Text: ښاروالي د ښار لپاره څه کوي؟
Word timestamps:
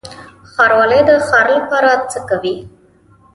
ښاروالي 0.51 1.01
د 1.09 1.11
ښار 1.27 1.45
لپاره 1.57 1.91
څه 2.11 2.19
کوي؟ 2.29 2.55